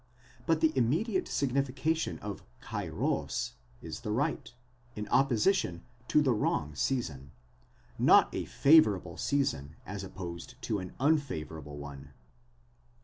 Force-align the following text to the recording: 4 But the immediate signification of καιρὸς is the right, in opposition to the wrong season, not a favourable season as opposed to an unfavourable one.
4 0.47 0.47
But 0.47 0.61
the 0.61 0.75
immediate 0.75 1.27
signification 1.27 2.17
of 2.23 2.41
καιρὸς 2.63 3.51
is 3.83 3.99
the 3.99 4.11
right, 4.11 4.51
in 4.95 5.07
opposition 5.09 5.83
to 6.07 6.23
the 6.23 6.33
wrong 6.33 6.73
season, 6.73 7.33
not 7.99 8.33
a 8.33 8.45
favourable 8.45 9.17
season 9.17 9.75
as 9.85 10.03
opposed 10.03 10.59
to 10.63 10.79
an 10.79 10.95
unfavourable 10.99 11.77
one. 11.77 12.13